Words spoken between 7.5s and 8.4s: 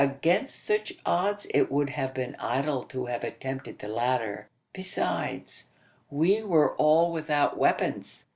weapons.